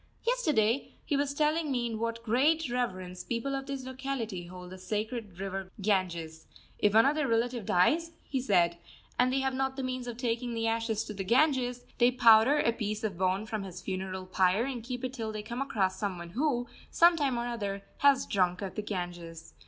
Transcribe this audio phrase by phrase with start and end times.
[0.25, 4.79] Yesterday he was telling me in what great reverence people of this locality hold the
[4.79, 6.47] sacred river Ganges.
[6.79, 8.79] If one of their relatives dies, he said,
[9.19, 12.57] and they have not the means of taking the ashes to the Ganges, they powder
[12.57, 15.99] a piece of bone from his funeral pyre and keep it till they come across
[15.99, 19.53] some one who, some time or other, has drunk of the Ganges.